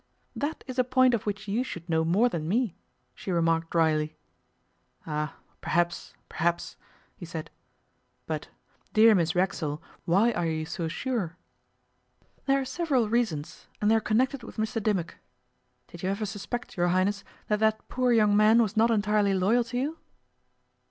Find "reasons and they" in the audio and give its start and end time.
13.09-13.95